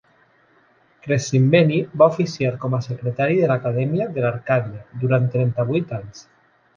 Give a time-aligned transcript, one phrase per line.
[1.07, 6.23] Crescimbeni va oficiar com a secretari de l'Acadèmia de l'Arcàdia durant trenta-vuit anys.